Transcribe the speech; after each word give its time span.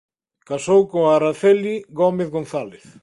Casou 0.49 0.81
con 0.91 1.03
Araceli 1.07 1.75
Gómez 1.99 2.29
González. 2.37 2.83